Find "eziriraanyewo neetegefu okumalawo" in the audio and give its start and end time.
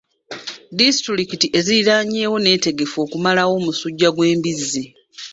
1.57-3.53